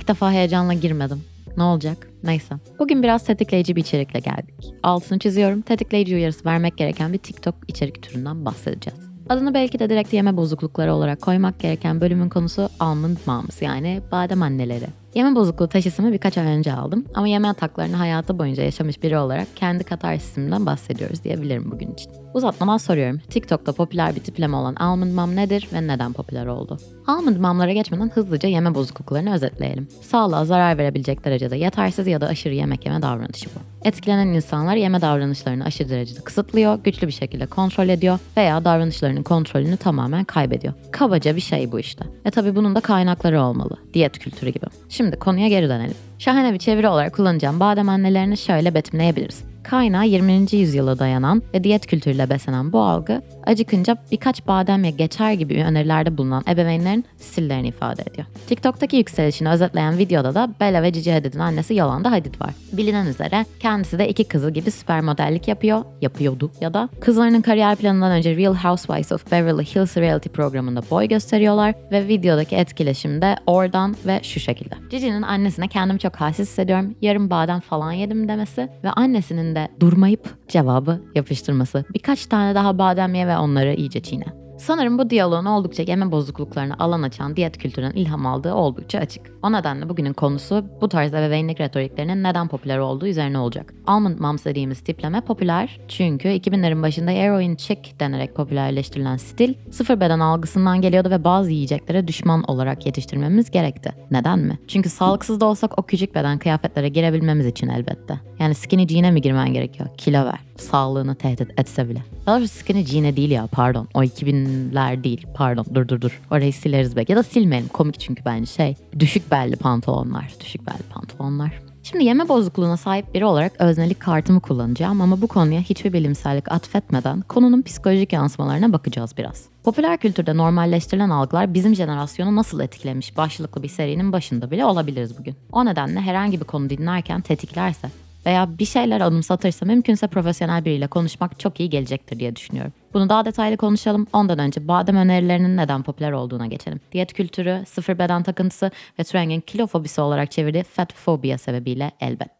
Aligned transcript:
İlk 0.00 0.08
defa 0.08 0.32
heyecanla 0.32 0.72
girmedim. 0.72 1.22
Ne 1.56 1.62
olacak? 1.62 2.10
Neyse. 2.22 2.54
Bugün 2.78 3.02
biraz 3.02 3.24
tetikleyici 3.24 3.76
bir 3.76 3.80
içerikle 3.80 4.20
geldik. 4.20 4.74
Altını 4.82 5.18
çiziyorum. 5.18 5.60
Tetikleyici 5.60 6.14
uyarısı 6.14 6.44
vermek 6.44 6.76
gereken 6.76 7.12
bir 7.12 7.18
TikTok 7.18 7.54
içerik 7.68 8.02
türünden 8.02 8.44
bahsedeceğiz. 8.44 9.00
Adını 9.28 9.54
belki 9.54 9.78
de 9.78 9.90
direkt 9.90 10.12
yeme 10.12 10.36
bozuklukları 10.36 10.94
olarak 10.94 11.20
koymak 11.20 11.60
gereken 11.60 12.00
bölümün 12.00 12.28
konusu 12.28 12.68
almond 12.80 13.16
moms 13.26 13.62
yani 13.62 14.00
badem 14.12 14.42
anneleri. 14.42 14.86
Yeme 15.14 15.34
bozukluğu 15.34 15.68
teşhisimi 15.68 16.12
birkaç 16.12 16.38
ay 16.38 16.46
önce 16.46 16.72
aldım 16.72 17.04
ama 17.14 17.28
yeme 17.28 17.48
ataklarını 17.48 17.96
hayatı 17.96 18.38
boyunca 18.38 18.62
yaşamış 18.62 19.02
biri 19.02 19.18
olarak 19.18 19.56
kendi 19.56 19.84
katarsisimden 19.84 20.66
bahsediyoruz 20.66 21.24
diyebilirim 21.24 21.70
bugün 21.70 21.92
için. 21.92 22.10
Uzatmadan 22.34 22.76
soruyorum. 22.76 23.20
TikTok'ta 23.30 23.72
popüler 23.72 24.16
bir 24.16 24.20
tipleme 24.20 24.56
olan 24.56 24.74
Almond 24.74 25.12
Mom 25.12 25.36
nedir 25.36 25.68
ve 25.72 25.86
neden 25.86 26.12
popüler 26.12 26.46
oldu? 26.46 26.78
Almond 27.06 27.36
Mom'lara 27.36 27.72
geçmeden 27.72 28.10
hızlıca 28.14 28.48
yeme 28.48 28.74
bozukluklarını 28.74 29.34
özetleyelim. 29.34 29.88
Sağlığa 30.02 30.44
zarar 30.44 30.78
verebilecek 30.78 31.24
derecede 31.24 31.56
yetersiz 31.56 32.06
ya 32.06 32.20
da 32.20 32.26
aşırı 32.26 32.54
yemek 32.54 32.86
yeme 32.86 33.02
davranışı 33.02 33.46
bu. 33.46 33.88
Etkilenen 33.88 34.26
insanlar 34.26 34.76
yeme 34.76 35.00
davranışlarını 35.00 35.64
aşırı 35.64 35.88
derecede 35.88 36.20
kısıtlıyor, 36.20 36.78
güçlü 36.84 37.06
bir 37.06 37.12
şekilde 37.12 37.46
kontrol 37.46 37.88
ediyor 37.88 38.18
veya 38.36 38.64
davranışlarının 38.64 39.22
kontrolünü 39.22 39.76
tamamen 39.76 40.24
kaybediyor. 40.24 40.74
Kabaca 40.90 41.36
bir 41.36 41.40
şey 41.40 41.72
bu 41.72 41.80
işte. 41.80 42.04
E 42.24 42.30
tabi 42.30 42.56
bunun 42.56 42.74
da 42.74 42.80
kaynakları 42.80 43.42
olmalı. 43.42 43.76
Diyet 43.94 44.18
kültürü 44.18 44.50
gibi. 44.50 44.66
Şimdi 44.88 44.99
konuya 45.20 45.48
geri 45.48 45.68
dönelim. 45.68 46.09
Şahane 46.20 46.52
bir 46.52 46.58
çeviri 46.58 46.88
olarak 46.88 47.14
kullanacağım 47.14 47.60
badem 47.60 47.88
annelerini 47.88 48.36
şöyle 48.36 48.74
betimleyebiliriz. 48.74 49.44
Kaynağı 49.62 50.06
20. 50.06 50.32
yüzyıla 50.52 50.98
dayanan 50.98 51.42
ve 51.54 51.64
diyet 51.64 51.86
kültürüyle 51.86 52.30
beslenen 52.30 52.72
bu 52.72 52.80
algı 52.80 53.22
acıkınca 53.46 53.96
birkaç 54.12 54.46
bademle 54.46 54.90
geçer 54.90 55.32
gibi 55.32 55.64
önerilerde 55.64 56.18
bulunan 56.18 56.42
ebeveynlerin 56.48 57.04
stillerini 57.16 57.68
ifade 57.68 58.02
ediyor. 58.02 58.26
TikTok'taki 58.48 58.96
yükselişini 58.96 59.50
özetleyen 59.50 59.98
videoda 59.98 60.34
da 60.34 60.54
Bella 60.60 60.82
ve 60.82 60.90
Gigi 60.90 61.12
Hadid'in 61.12 61.38
annesi 61.38 61.74
Yolanda 61.74 62.10
Hadid 62.10 62.40
var. 62.40 62.50
Bilinen 62.72 63.06
üzere 63.06 63.44
kendisi 63.60 63.98
de 63.98 64.08
iki 64.08 64.24
kızı 64.24 64.50
gibi 64.50 64.70
süper 64.70 65.00
modellik 65.00 65.48
yapıyor, 65.48 65.84
yapıyordu 66.00 66.50
ya 66.60 66.74
da 66.74 66.88
kızlarının 67.00 67.40
kariyer 67.40 67.76
planından 67.76 68.12
önce 68.12 68.36
Real 68.36 68.54
Housewives 68.54 69.12
of 69.12 69.32
Beverly 69.32 69.64
Hills 69.64 69.96
reality 69.96 70.28
programında 70.28 70.82
boy 70.90 71.08
gösteriyorlar 71.08 71.74
ve 71.92 72.08
videodaki 72.08 72.56
etkileşim 72.56 73.22
de 73.22 73.36
oradan 73.46 73.96
ve 74.06 74.20
şu 74.22 74.40
şekilde. 74.40 74.74
Gigi'nin 74.90 75.22
annesine 75.22 75.68
kendimi 75.68 75.98
çok 75.98 76.09
halsiz 76.16 76.48
hissediyorum, 76.48 76.94
yarım 77.00 77.30
badem 77.30 77.60
falan 77.60 77.92
yedim 77.92 78.28
demesi 78.28 78.68
ve 78.84 78.90
annesinin 78.90 79.54
de 79.54 79.68
durmayıp 79.80 80.48
cevabı 80.48 81.02
yapıştırması. 81.14 81.84
Birkaç 81.94 82.26
tane 82.26 82.54
daha 82.54 82.78
badem 82.78 83.14
ye 83.14 83.26
ve 83.26 83.36
onları 83.36 83.74
iyice 83.74 84.00
çiğne. 84.00 84.39
Sanırım 84.60 84.98
bu 84.98 85.10
diyaloğun 85.10 85.44
oldukça 85.44 85.82
yeme 85.82 86.12
bozukluklarına 86.12 86.76
alan 86.78 87.02
açan 87.02 87.36
diyet 87.36 87.58
kültüründen 87.58 87.96
ilham 87.96 88.26
aldığı 88.26 88.54
oldukça 88.54 88.98
açık. 88.98 89.30
O 89.42 89.52
nedenle 89.52 89.88
bugünün 89.88 90.12
konusu 90.12 90.64
bu 90.80 90.88
tarz 90.88 91.14
ebeveynlik 91.14 91.60
retoriklerinin 91.60 92.22
neden 92.22 92.48
popüler 92.48 92.78
olduğu 92.78 93.06
üzerine 93.06 93.38
olacak. 93.38 93.74
Almond 93.86 94.18
Moms 94.18 94.44
dediğimiz 94.44 94.80
tipleme 94.80 95.20
popüler 95.20 95.80
çünkü 95.88 96.28
2000'lerin 96.28 96.82
başında 96.82 97.10
eroin 97.10 97.56
chick 97.56 98.00
denerek 98.00 98.34
popülerleştirilen 98.34 99.16
stil 99.16 99.54
sıfır 99.70 100.00
beden 100.00 100.20
algısından 100.20 100.80
geliyordu 100.80 101.10
ve 101.10 101.24
bazı 101.24 101.50
yiyeceklere 101.50 102.08
düşman 102.08 102.42
olarak 102.42 102.86
yetiştirmemiz 102.86 103.50
gerekti. 103.50 103.92
Neden 104.10 104.38
mi? 104.38 104.58
Çünkü 104.68 104.88
sağlıksız 104.88 105.40
da 105.40 105.46
olsak 105.46 105.78
o 105.78 105.82
küçük 105.82 106.14
beden 106.14 106.38
kıyafetlere 106.38 106.88
girebilmemiz 106.88 107.46
için 107.46 107.68
elbette. 107.68 108.29
Yani 108.40 108.54
skinny 108.54 108.88
jean'e 108.88 109.10
mi 109.10 109.22
girmen 109.22 109.52
gerekiyor? 109.52 109.88
Kilo 109.96 110.24
ver. 110.24 110.38
Sağlığını 110.56 111.14
tehdit 111.14 111.50
etse 111.58 111.88
bile. 111.88 112.02
Daha 112.26 112.38
doğrusu 112.38 112.58
skinny 112.58 112.84
jean'e 112.84 113.16
değil 113.16 113.30
ya 113.30 113.46
pardon. 113.52 113.88
O 113.94 114.02
2000'ler 114.02 115.04
değil 115.04 115.26
pardon 115.34 115.66
dur 115.74 115.88
dur 115.88 116.00
dur. 116.00 116.20
Orayı 116.30 116.52
sileriz 116.52 116.96
belki. 116.96 117.12
Ya 117.12 117.18
da 117.18 117.22
silmeyelim 117.22 117.68
komik 117.68 118.00
çünkü 118.00 118.24
bence 118.24 118.46
şey. 118.46 118.76
Düşük 118.98 119.30
belli 119.30 119.56
pantolonlar. 119.56 120.32
Düşük 120.40 120.66
belli 120.66 120.82
pantolonlar. 120.94 121.60
Şimdi 121.82 122.04
yeme 122.04 122.28
bozukluğuna 122.28 122.76
sahip 122.76 123.14
biri 123.14 123.24
olarak 123.24 123.52
öznelik 123.58 124.00
kartımı 124.00 124.40
kullanacağım 124.40 125.00
ama 125.00 125.20
bu 125.20 125.26
konuya 125.26 125.60
hiçbir 125.60 125.92
bilimsellik 125.92 126.52
atfetmeden 126.52 127.20
konunun 127.20 127.62
psikolojik 127.62 128.12
yansımalarına 128.12 128.72
bakacağız 128.72 129.14
biraz. 129.18 129.44
Popüler 129.64 129.96
kültürde 129.96 130.36
normalleştirilen 130.36 131.10
algılar 131.10 131.54
bizim 131.54 131.74
jenerasyonu 131.74 132.36
nasıl 132.36 132.60
etkilemiş 132.60 133.16
başlıklı 133.16 133.62
bir 133.62 133.68
serinin 133.68 134.12
başında 134.12 134.50
bile 134.50 134.64
olabiliriz 134.64 135.18
bugün. 135.18 135.34
O 135.52 135.64
nedenle 135.64 136.00
herhangi 136.00 136.40
bir 136.40 136.46
konu 136.46 136.70
dinlerken 136.70 137.20
tetiklerse 137.20 137.88
veya 138.26 138.58
bir 138.58 138.64
şeyler 138.64 139.00
anımsatırsa 139.00 139.66
mümkünse 139.66 140.06
profesyonel 140.06 140.64
biriyle 140.64 140.86
konuşmak 140.86 141.40
çok 141.40 141.60
iyi 141.60 141.70
gelecektir 141.70 142.18
diye 142.18 142.36
düşünüyorum. 142.36 142.72
Bunu 142.94 143.08
daha 143.08 143.24
detaylı 143.24 143.56
konuşalım. 143.56 144.06
Ondan 144.12 144.38
önce 144.38 144.68
badem 144.68 144.96
önerilerinin 144.96 145.56
neden 145.56 145.82
popüler 145.82 146.12
olduğuna 146.12 146.46
geçelim. 146.46 146.80
Diyet 146.92 147.12
kültürü, 147.12 147.64
sıfır 147.66 147.98
beden 147.98 148.22
takıntısı 148.22 148.70
ve 148.98 149.04
Treng'in 149.04 149.40
kilofobisi 149.40 150.00
olarak 150.00 150.30
çevirdiği 150.30 150.62
fat 150.62 150.92
phobia 150.94 151.38
sebebiyle 151.38 151.90
elbette. 152.00 152.39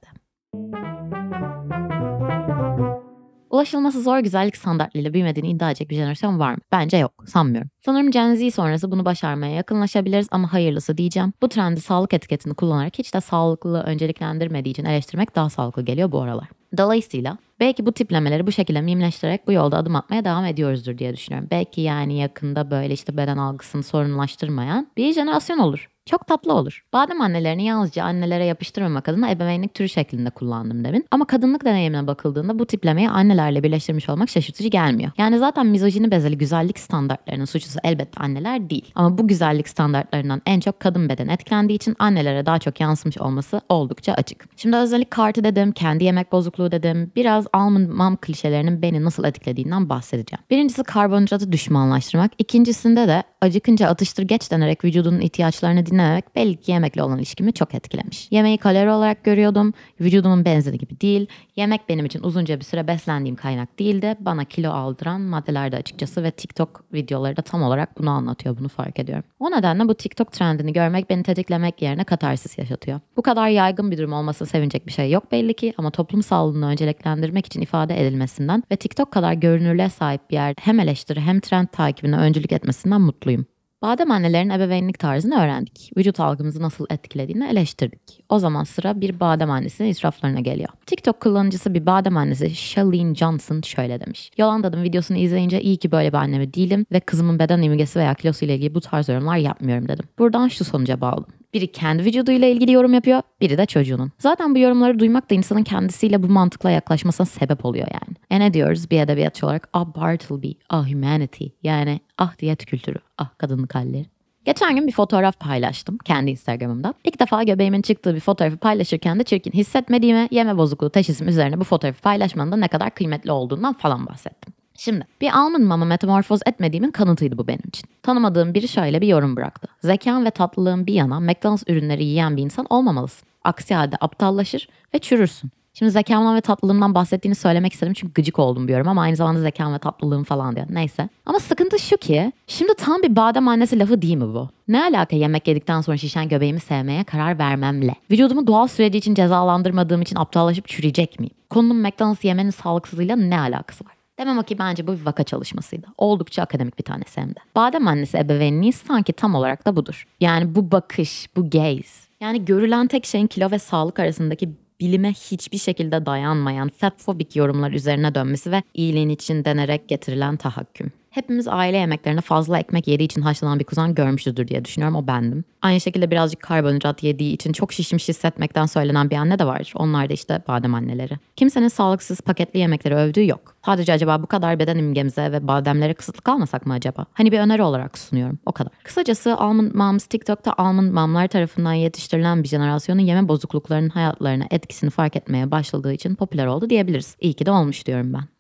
Ulaşılması 3.51 4.03
zor 4.03 4.19
güzellik 4.19 4.57
standartlarıyla 4.57 5.15
büyümediğini 5.15 5.51
iddia 5.51 5.71
edecek 5.71 5.91
bir 5.91 5.97
jenerasyon 5.97 6.39
var 6.39 6.53
mı? 6.53 6.59
Bence 6.73 6.97
yok. 6.97 7.13
Sanmıyorum. 7.27 7.71
Sanırım 7.85 8.11
Gen 8.11 8.35
Z 8.35 8.55
sonrası 8.55 8.91
bunu 8.91 9.05
başarmaya 9.05 9.55
yakınlaşabiliriz 9.55 10.29
ama 10.31 10.53
hayırlısı 10.53 10.99
diyeceğim. 10.99 11.33
Bu 11.43 11.49
trendi 11.49 11.81
sağlık 11.81 12.15
etiketini 12.15 12.55
kullanarak 12.55 12.99
hiç 12.99 13.15
de 13.15 13.21
sağlıklı 13.21 13.83
önceliklendirmediği 13.83 14.73
için 14.73 14.85
eleştirmek 14.85 15.37
daha 15.37 15.51
sağlıklı 15.51 15.83
geliyor 15.83 16.13
bu 16.13 16.21
aralar. 16.23 16.49
Dolayısıyla 16.79 17.39
belki 17.61 17.87
bu 17.87 17.93
tiplemeleri 17.93 18.47
bu 18.47 18.53
şekilde 18.53 18.81
mimleştirerek 18.81 19.47
bu 19.47 19.53
yolda 19.53 19.77
adım 19.77 19.97
atmaya 19.97 20.25
devam 20.25 20.45
ediyoruzdur 20.45 20.99
diye 20.99 21.17
düşünüyorum. 21.17 21.49
Belki 21.51 21.81
yani 21.81 22.19
yakında 22.19 22.71
böyle 22.71 22.95
işte 22.95 23.17
beden 23.17 23.37
algısını 23.37 23.83
sorunlaştırmayan 23.83 24.89
bir 24.97 25.13
jenerasyon 25.13 25.59
olur. 25.59 25.89
Çok 26.07 26.27
tatlı 26.27 26.53
olur. 26.53 26.85
Badem 26.93 27.21
annelerini 27.21 27.65
yalnızca 27.65 28.05
annelere 28.05 28.45
yapıştırmamak 28.45 29.09
adına 29.09 29.31
ebeveynlik 29.31 29.75
türü 29.75 29.89
şeklinde 29.89 30.31
kullandım 30.31 30.85
demin. 30.85 31.07
Ama 31.11 31.25
kadınlık 31.27 31.65
deneyimine 31.65 32.07
bakıldığında 32.07 32.59
bu 32.59 32.67
tiplemeyi 32.67 33.11
annelerle 33.11 33.63
birleştirmiş 33.63 34.09
olmak 34.09 34.29
şaşırtıcı 34.29 34.69
gelmiyor. 34.69 35.11
Yani 35.19 35.39
zaten 35.39 35.67
mizojini 35.67 36.11
bezeli 36.11 36.39
güzellik 36.39 36.79
standartlarının 36.79 37.45
suçlusu 37.45 37.79
elbette 37.85 38.21
anneler 38.21 38.71
değil. 38.71 38.93
Ama 38.95 39.19
bu 39.19 39.29
güzellik 39.29 39.69
standartlarından 39.69 40.43
en 40.47 40.61
çok 40.61 40.81
kadın 40.81 41.09
beden 41.09 41.29
etkilendiği 41.29 41.77
için 41.77 41.97
annelere 41.99 42.47
daha 42.47 42.59
çok 42.59 42.81
yansımış 42.81 43.19
olması 43.19 43.61
oldukça 43.69 44.13
açık. 44.13 44.45
Şimdi 44.57 44.77
özellik 44.77 45.11
kartı 45.11 45.45
dedim, 45.45 45.73
kendi 45.73 46.05
yemek 46.05 46.33
bozukluğu 46.33 46.73
dedim. 46.73 47.13
Biraz 47.17 47.47
almond 47.53 47.89
mom 47.89 48.17
klişelerinin 48.17 48.83
beni 48.83 49.05
nasıl 49.05 49.25
etkilediğinden 49.25 49.89
bahsedeceğim. 49.89 50.43
Birincisi 50.51 50.83
karbonhidratı 50.83 51.53
düşmanlaştırmak. 51.53 52.33
İkincisinde 52.39 53.09
de 53.09 53.23
acıkınca 53.41 53.89
atıştır 53.89 54.23
geç 54.23 54.51
denerek 54.51 54.85
vücudunun 54.85 55.21
ihtiyaçlarını 55.21 55.87
dinlememek 55.91 56.37
belli 56.37 56.57
ki 56.57 56.73
yemekle 56.73 57.03
olan 57.03 57.19
ilişkimi 57.19 57.53
çok 57.53 57.75
etkilemiş. 57.75 58.29
Yemeği 58.31 58.59
kalori 58.59 58.91
olarak 58.91 59.25
görüyordum. 59.25 59.73
Vücudumun 60.01 60.45
benzeri 60.45 60.79
gibi 60.79 61.01
değil. 61.01 61.27
Yemek 61.57 61.89
benim 61.89 62.07
için 62.07 62.23
uzunca 62.23 62.61
bir 62.61 62.65
süre 62.65 62.87
beslendiğim 62.87 63.37
kaynak 63.37 63.79
değildi. 63.79 64.17
Bana 64.21 64.45
kilo 64.45 64.71
aldıran 64.71 65.21
maddelerde 65.21 65.77
açıkçası 65.77 66.23
ve 66.23 66.31
TikTok 66.31 66.85
videoları 66.93 67.37
da 67.37 67.43
tam 67.43 67.63
olarak 67.63 67.99
bunu 67.99 68.11
anlatıyor. 68.11 68.59
Bunu 68.59 68.69
fark 68.69 68.99
ediyorum. 68.99 69.25
O 69.41 69.51
nedenle 69.51 69.89
bu 69.89 69.95
TikTok 69.95 70.33
trendini 70.33 70.73
görmek 70.73 71.11
beni 71.11 71.23
tetiklemek 71.23 71.83
yerine 71.83 72.05
katarsis 72.05 72.59
yaşatıyor. 72.59 73.01
Bu 73.17 73.23
kadar 73.23 73.49
yaygın 73.49 73.91
bir 73.91 73.99
durum 73.99 74.13
olmasına 74.13 74.49
sevinecek 74.49 74.87
bir 74.87 74.93
şey 74.93 75.11
yok 75.11 75.33
belli 75.33 75.55
ki 75.55 75.75
ama 75.79 75.91
toplum 75.91 76.23
sağlığını 76.23 76.67
önceliklendirmek 76.67 77.47
için 77.47 77.61
ifade 77.61 78.01
edilmesinden 78.01 78.63
ve 78.73 78.77
TikTok 78.77 79.11
kadar 79.11 79.33
görünürlüğe 79.33 79.89
sahip 79.89 80.31
bir 80.31 80.35
yerde 80.35 80.61
hem 80.65 80.81
eleştiri 80.81 81.21
hem 81.21 81.41
trend 81.41 81.67
takibine 81.69 82.17
öncülük 82.17 82.53
etmesinden 82.53 83.01
mutluyum. 83.01 83.47
Badem 83.83 84.11
annelerin 84.11 84.51
ebeveynlik 84.51 84.99
tarzını 84.99 85.41
öğrendik. 85.41 85.91
Vücut 85.97 86.21
algımızı 86.21 86.63
nasıl 86.63 86.87
etkilediğini 86.91 87.47
eleştirdik. 87.47 88.25
O 88.29 88.39
zaman 88.39 88.65
sıra 88.65 89.01
bir 89.01 89.21
badem 89.21 89.51
annesinin 89.51 89.89
israflarına 89.89 90.41
geliyor. 90.41 90.69
TikTok 90.87 91.21
kullanıcısı 91.21 91.75
bir 91.75 91.87
badem 91.87 92.17
annesi 92.17 92.51
Shalene 92.51 93.15
Johnson 93.15 93.61
şöyle 93.61 94.01
demiş. 94.01 94.31
Yolanda'nın 94.39 94.83
videosunu 94.83 95.19
izleyince 95.19 95.61
iyi 95.61 95.77
ki 95.77 95.93
böyle 95.93 96.13
bir 96.13 96.19
annemi 96.19 96.55
değilim 96.55 96.87
ve 96.93 97.01
kızımın 97.01 97.39
beden 97.39 97.63
imgesi 97.63 97.99
veya 97.99 98.15
kilosu 98.15 98.45
ile 98.45 98.55
ilgili 98.55 98.75
bu 98.75 98.81
tarz 98.81 99.09
yorumlar 99.09 99.37
yapmıyorum 99.37 99.89
dedim. 99.89 100.05
Buradan 100.19 100.49
şu 100.49 100.65
sonuca 100.65 101.01
bağladım. 101.01 101.40
Biri 101.55 101.73
kendi 101.73 102.05
vücuduyla 102.05 102.49
ilgili 102.49 102.73
yorum 102.73 102.95
yapıyor, 102.95 103.23
biri 103.41 103.59
de 103.59 103.67
çocuğunun. 103.67 104.13
Zaten 104.19 104.55
bu 104.55 104.59
yorumları 104.59 104.99
duymak 104.99 105.31
da 105.31 105.35
insanın 105.35 105.63
kendisiyle 105.63 106.23
bu 106.23 106.29
mantıkla 106.29 106.71
yaklaşmasına 106.71 107.27
sebep 107.27 107.65
oluyor 107.65 107.87
yani. 107.87 108.17
E 108.31 108.41
ne 108.41 108.55
diyoruz 108.55 108.91
bir 108.91 109.01
edebiyatçı 109.01 109.47
olarak? 109.47 109.69
Ah 109.73 109.87
Bartleby, 109.87 110.51
ah 110.69 110.91
humanity. 110.91 111.45
Yani 111.63 112.01
ah 112.19 112.39
diyet 112.39 112.67
kültürü, 112.67 112.99
ah 113.19 113.31
kadınlık 113.39 113.75
halleri. 113.75 114.07
Geçen 114.45 114.77
gün 114.77 114.87
bir 114.87 114.93
fotoğraf 114.93 115.41
paylaştım 115.41 115.99
kendi 115.99 116.31
Instagram'ımda. 116.31 116.95
İlk 117.05 117.21
defa 117.21 117.43
göbeğimin 117.43 117.83
çıktığı 117.83 118.15
bir 118.15 118.21
fotoğrafı 118.21 118.57
paylaşırken 118.57 119.19
de 119.19 119.25
çirkin 119.25 119.53
hissetmediğimi, 119.53 120.29
yeme 120.31 120.57
bozukluğu 120.57 120.91
teşhisim 120.91 121.29
üzerine 121.29 121.61
bu 121.61 121.65
fotoğrafı 121.65 122.03
paylaşmanın 122.03 122.53
da 122.53 122.57
ne 122.57 122.69
kadar 122.69 122.91
kıymetli 122.91 123.33
olduğundan 123.33 123.73
falan 123.73 124.07
bahsettim. 124.07 124.40
Şimdi 124.81 125.07
bir 125.21 125.39
almond 125.39 125.63
mama 125.63 125.85
metamorfoz 125.85 126.41
etmediğimin 126.47 126.91
kanıtıydı 126.91 127.39
bu 127.39 127.47
benim 127.47 127.69
için. 127.69 127.85
Tanımadığım 128.03 128.55
biri 128.55 128.69
şöyle 128.69 129.01
bir 129.01 129.07
yorum 129.07 129.37
bıraktı. 129.37 129.69
Zekan 129.85 130.25
ve 130.25 130.31
tatlılığın 130.31 130.87
bir 130.87 130.95
yana 130.95 131.21
McDonald's 131.21 131.65
ürünleri 131.67 132.05
yiyen 132.05 132.37
bir 132.37 132.43
insan 132.43 132.67
olmamalısın. 132.71 133.29
Aksi 133.45 133.75
halde 133.75 133.97
aptallaşır 134.01 134.69
ve 134.95 134.99
çürürsün. 134.99 135.51
Şimdi 135.75 135.93
zekamdan 135.93 136.37
ve 136.37 136.41
tatlılığımdan 136.41 136.95
bahsettiğini 136.95 137.35
söylemek 137.35 137.73
istedim 137.73 137.93
çünkü 137.93 138.13
gıcık 138.15 138.39
oldum 138.39 138.69
diyorum 138.69 138.89
ama 138.89 139.03
aynı 139.03 139.17
zamanda 139.17 139.41
zekam 139.41 139.75
ve 139.75 139.79
tatlılığım 139.79 140.25
falan 140.25 140.57
diyor. 140.57 140.67
Neyse. 140.71 141.09
Ama 141.27 141.41
sıkıntı 141.41 141.79
şu 141.79 141.97
ki 141.97 142.33
şimdi 142.47 142.75
tam 142.75 143.03
bir 143.03 143.17
badem 143.17 143.49
annesi 143.49 143.79
lafı 143.79 144.03
değil 144.03 144.17
mi 144.17 144.35
bu? 144.35 144.49
Ne 144.69 144.83
alaka 144.83 145.17
yemek 145.17 145.49
yedikten 145.49 145.81
sonra 145.81 145.97
şişen 145.97 146.29
göbeğimi 146.29 146.61
sevmeye 146.61 147.05
karar 147.05 147.39
vermemle? 147.39 147.95
Vücudumu 148.11 148.47
doğal 148.47 148.67
süreci 148.67 148.99
için 148.99 149.15
cezalandırmadığım 149.15 150.03
için 150.03 150.17
aptallaşıp 150.17 150.69
çürüyecek 150.69 151.21
miyim? 151.21 151.35
Konunun 151.51 151.77
McDonald's 151.77 152.25
yemenin 152.25 152.51
sağlıksızlığıyla 152.51 153.17
ne 153.17 153.41
alakası 153.41 153.85
var? 153.85 154.00
Demem 154.21 154.39
o 154.39 154.43
ki 154.43 154.59
bence 154.59 154.87
bu 154.87 154.93
bir 154.93 155.07
vaka 155.07 155.25
çalışmasıydı. 155.25 155.87
Oldukça 155.99 156.43
akademik 156.43 156.79
bir 156.79 156.85
tanesi 156.85 157.21
hem 157.21 157.31
de. 157.31 157.39
Badem 157.57 157.89
annesi 157.89 158.19
ebeveynliği 158.19 158.73
sanki 158.73 159.13
tam 159.13 159.35
olarak 159.35 159.67
da 159.67 159.77
budur. 159.77 160.07
Yani 160.21 160.55
bu 160.55 160.71
bakış, 160.71 161.29
bu 161.37 161.51
gaze. 161.51 162.11
Yani 162.21 162.45
görülen 162.45 162.87
tek 162.87 163.07
şeyin 163.07 163.27
kilo 163.27 163.51
ve 163.51 163.59
sağlık 163.59 163.99
arasındaki 163.99 164.51
bilime 164.81 165.13
hiçbir 165.13 165.59
şekilde 165.59 166.07
dayanmayan 166.07 166.69
fetfobik 166.69 167.37
yorumlar 167.37 167.71
üzerine 167.71 168.15
dönmesi 168.15 168.53
ve 168.53 168.63
iyiliğin 168.75 169.09
için 169.09 169.45
denerek 169.45 169.89
getirilen 169.89 170.37
tahakküm. 170.37 170.93
Hepimiz 171.11 171.49
aile 171.49 171.77
yemeklerine 171.77 172.21
fazla 172.21 172.59
ekmek 172.59 172.89
yediği 172.89 173.07
için 173.07 173.21
haşlanan 173.21 173.59
bir 173.59 173.65
kuzen 173.65 173.95
görmüşüzdür 173.95 174.49
diye 174.49 174.65
düşünüyorum. 174.65 174.97
O 174.97 175.07
bendim. 175.07 175.45
Aynı 175.63 175.81
şekilde 175.81 176.11
birazcık 176.11 176.41
karbonhidrat 176.41 177.03
yediği 177.03 177.35
için 177.35 177.53
çok 177.53 177.73
şişmiş 177.73 178.09
hissetmekten 178.09 178.67
söylenen 178.67 179.11
bir 179.11 179.17
anne 179.17 179.39
de 179.39 179.47
var. 179.47 179.73
Onlar 179.77 180.09
da 180.09 180.13
işte 180.13 180.43
badem 180.49 180.75
anneleri. 180.75 181.15
Kimsenin 181.37 181.69
sağlıksız 181.69 182.21
paketli 182.21 182.59
yemekleri 182.59 182.95
övdüğü 182.95 183.27
yok. 183.27 183.57
Sadece 183.67 183.93
acaba 183.93 184.23
bu 184.23 184.27
kadar 184.27 184.59
beden 184.59 184.79
imgemize 184.79 185.33
ve 185.33 185.49
bademlere 185.49 185.95
kısıtlı 185.95 186.23
kalmasak 186.23 186.67
mı 186.67 186.73
acaba? 186.73 187.07
Hani 187.13 187.33
bir 187.33 187.39
öneri 187.39 187.63
olarak 187.63 187.99
sunuyorum. 187.99 188.39
O 188.47 188.53
kadar. 188.53 188.73
Kısacası 188.85 189.37
Almond 189.37 189.75
Moms 189.75 190.07
TikTok'ta 190.07 190.55
Almond 190.59 190.93
Mom'lar 190.93 191.29
tarafından 191.29 191.73
yetiştirilen 191.73 192.43
bir 192.43 192.49
jenerasyonun 192.49 193.01
yeme 193.01 193.29
bozukluklarının 193.29 193.89
hayatlarına 193.89 194.45
etkisini 194.51 194.91
fark 194.91 195.17
etmeye 195.17 195.51
başladığı 195.51 195.93
için 195.93 196.15
popüler 196.15 196.47
oldu 196.47 196.71
diyebiliriz. 196.71 197.17
İyi 197.21 197.35
ki 197.35 197.47
de 197.47 197.51
olmuş 197.51 197.87
diyorum 197.87 198.13
ben. 198.13 198.40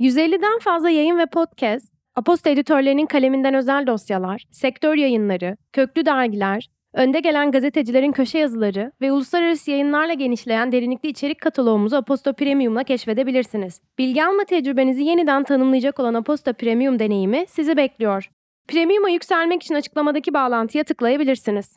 150'den 0.00 0.58
fazla 0.58 0.90
yayın 0.90 1.18
ve 1.18 1.26
podcast, 1.26 1.92
Aposta 2.14 2.50
editörlerinin 2.50 3.06
kaleminden 3.06 3.54
özel 3.54 3.86
dosyalar, 3.86 4.44
sektör 4.50 4.94
yayınları, 4.94 5.56
köklü 5.72 6.06
dergiler, 6.06 6.68
önde 6.94 7.20
gelen 7.20 7.50
gazetecilerin 7.50 8.12
köşe 8.12 8.38
yazıları 8.38 8.92
ve 9.00 9.12
uluslararası 9.12 9.70
yayınlarla 9.70 10.12
genişleyen 10.12 10.72
derinlikli 10.72 11.08
içerik 11.08 11.40
kataloğumuzu 11.40 11.96
Aposta 11.96 12.32
Premium'la 12.32 12.84
keşfedebilirsiniz. 12.84 13.80
Bilgi 13.98 14.24
alma 14.24 14.44
tecrübenizi 14.44 15.02
yeniden 15.02 15.44
tanımlayacak 15.44 16.00
olan 16.00 16.14
Aposta 16.14 16.52
Premium 16.52 16.98
deneyimi 16.98 17.44
sizi 17.48 17.76
bekliyor. 17.76 18.30
Premium'a 18.68 19.08
yükselmek 19.08 19.62
için 19.62 19.74
açıklamadaki 19.74 20.34
bağlantıya 20.34 20.84
tıklayabilirsiniz. 20.84 21.76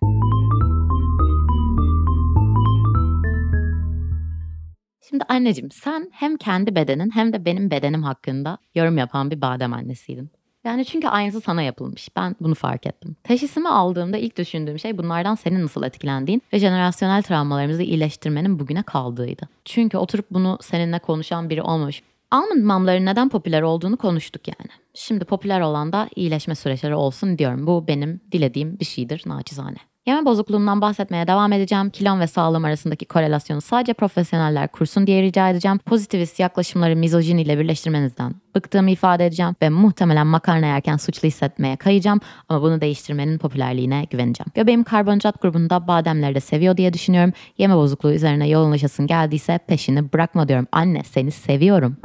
Şimdi 5.11 5.23
anneciğim 5.29 5.71
sen 5.71 6.09
hem 6.11 6.37
kendi 6.37 6.75
bedenin 6.75 7.11
hem 7.11 7.33
de 7.33 7.45
benim 7.45 7.71
bedenim 7.71 8.03
hakkında 8.03 8.57
yorum 8.75 8.97
yapan 8.97 9.31
bir 9.31 9.41
badem 9.41 9.73
annesiydin. 9.73 10.29
Yani 10.63 10.85
çünkü 10.85 11.07
aynısı 11.07 11.41
sana 11.41 11.61
yapılmış. 11.61 12.09
Ben 12.15 12.35
bunu 12.41 12.55
fark 12.55 12.87
ettim. 12.87 13.15
Teşhisimi 13.23 13.69
aldığımda 13.69 14.17
ilk 14.17 14.37
düşündüğüm 14.37 14.79
şey 14.79 14.97
bunlardan 14.97 15.35
senin 15.35 15.63
nasıl 15.63 15.83
etkilendiğin 15.83 16.41
ve 16.53 16.59
jenerasyonel 16.59 17.23
travmalarımızı 17.23 17.83
iyileştirmenin 17.83 18.59
bugüne 18.59 18.83
kaldığıydı. 18.83 19.49
Çünkü 19.65 19.97
oturup 19.97 20.25
bunu 20.31 20.57
seninle 20.61 20.99
konuşan 20.99 21.49
biri 21.49 21.61
olmuş. 21.61 22.01
Almond 22.31 22.63
mamların 22.63 23.05
neden 23.05 23.29
popüler 23.29 23.61
olduğunu 23.61 23.97
konuştuk 23.97 24.47
yani. 24.47 24.71
Şimdi 24.93 25.25
popüler 25.25 25.61
olan 25.61 25.93
da 25.93 26.09
iyileşme 26.15 26.55
süreçleri 26.55 26.95
olsun 26.95 27.37
diyorum. 27.37 27.67
Bu 27.67 27.87
benim 27.87 28.21
dilediğim 28.31 28.79
bir 28.79 28.85
şeydir 28.85 29.23
naçizane. 29.25 29.77
Yeme 30.06 30.25
bozukluğumdan 30.25 30.81
bahsetmeye 30.81 31.27
devam 31.27 31.53
edeceğim. 31.53 31.89
Kilom 31.89 32.19
ve 32.19 32.27
sağlığım 32.27 32.65
arasındaki 32.65 33.06
korelasyonu 33.06 33.62
sadece 33.62 33.94
profesyoneller 33.94 34.68
kursun 34.68 35.07
diye 35.07 35.21
rica 35.21 35.50
edeceğim. 35.50 35.77
Pozitivist 35.77 36.39
yaklaşımları 36.39 36.95
mizojin 36.95 37.38
ile 37.38 37.59
birleştirmenizden 37.59 38.36
bıktığımı 38.56 38.92
ifade 38.92 39.25
edeceğim 39.25 39.56
ve 39.62 39.69
muhtemelen 39.69 40.27
makarna 40.27 40.65
yerken 40.65 40.98
suçlu 40.98 41.27
hissetmeye 41.27 41.75
kayacağım 41.75 42.19
ama 42.50 42.62
bunu 42.62 42.81
değiştirmenin 42.81 43.38
popülerliğine 43.38 44.07
güveneceğim. 44.09 44.51
Göbeğim 44.56 44.83
karbonhidrat 44.83 45.42
grubunda 45.42 45.88
bademleri 45.88 46.36
de 46.36 46.39
seviyor 46.39 46.77
diye 46.77 46.94
düşünüyorum. 46.94 47.33
Yeme 47.57 47.75
bozukluğu 47.75 48.13
üzerine 48.13 48.50
yoğunlaşasın 48.50 49.07
geldiyse 49.07 49.59
peşini 49.68 50.13
bırakma 50.13 50.48
diyorum. 50.48 50.68
Anne 50.71 51.03
seni 51.03 51.31
seviyorum. 51.31 51.98